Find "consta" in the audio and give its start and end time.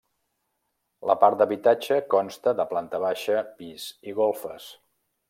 2.15-2.53